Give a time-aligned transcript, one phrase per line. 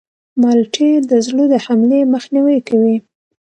[0.41, 2.95] مالټې د زړه د حملې مخنیوی کوي.